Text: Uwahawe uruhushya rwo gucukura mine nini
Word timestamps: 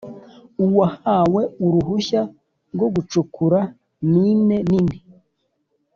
Uwahawe 0.63 1.41
uruhushya 1.65 2.21
rwo 2.73 2.87
gucukura 2.95 3.59
mine 4.11 4.57
nini 4.69 4.97